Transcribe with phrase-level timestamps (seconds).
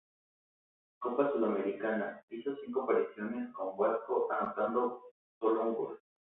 [0.97, 5.03] Copa Sudamericana, hizo cinco apariciones con Vasco, anotando
[5.39, 5.99] sólo un gol.